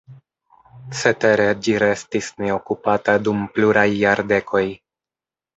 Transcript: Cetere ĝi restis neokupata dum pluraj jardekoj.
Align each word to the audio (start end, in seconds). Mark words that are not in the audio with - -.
Cetere 1.01 1.45
ĝi 1.67 1.75
restis 1.83 2.31
neokupata 2.45 3.17
dum 3.29 3.47
pluraj 3.59 3.87
jardekoj. 4.03 4.65